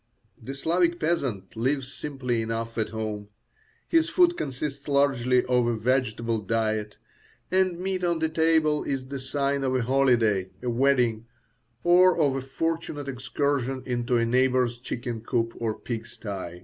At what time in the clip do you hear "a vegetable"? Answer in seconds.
5.67-6.39